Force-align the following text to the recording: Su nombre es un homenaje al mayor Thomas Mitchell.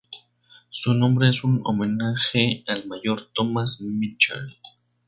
Su 0.71 0.95
nombre 0.95 1.29
es 1.29 1.43
un 1.43 1.61
homenaje 1.63 2.63
al 2.65 2.87
mayor 2.87 3.21
Thomas 3.35 3.81
Mitchell. 3.81 4.57